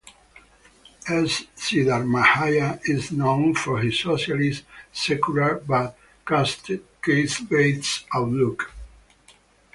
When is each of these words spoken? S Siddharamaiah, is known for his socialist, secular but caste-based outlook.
S 1.11 1.43
Siddharamaiah, 1.55 2.79
is 2.85 3.11
known 3.11 3.53
for 3.53 3.77
his 3.79 3.99
socialist, 3.99 4.63
secular 4.91 5.61
but 5.67 5.95
caste-based 6.25 8.05
outlook. 8.11 8.71